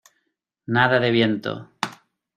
nada 0.65 0.99
de 0.99 1.11
viento. 1.11 1.69